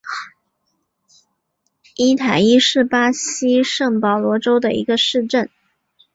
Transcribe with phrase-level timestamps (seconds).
[1.95, 5.47] 伊塔伊是巴西圣保罗州的一个市镇。